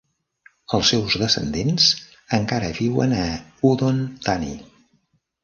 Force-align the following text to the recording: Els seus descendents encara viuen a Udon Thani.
Els 0.77 0.87
seus 0.93 1.17
descendents 1.23 1.89
encara 2.39 2.73
viuen 2.79 3.15
a 3.19 3.27
Udon 3.73 4.01
Thani. 4.27 4.53